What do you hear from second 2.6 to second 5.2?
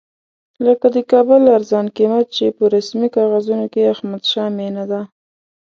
رسمي کاغذونو کې احمدشاه مېنه ده.